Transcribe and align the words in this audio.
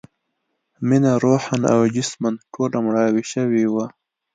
مينه 0.87 1.11
روحاً 1.23 1.57
او 1.73 1.79
جسماً 1.95 2.29
ټوله 2.53 2.77
مړاوې 2.85 3.23
شوې 3.31 3.65
وه 3.73 3.85